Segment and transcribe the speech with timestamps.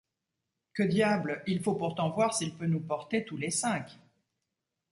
[0.73, 1.43] Que diable!
[1.45, 3.99] il faut pourtant voir s’il peut nous porter tous les cinq!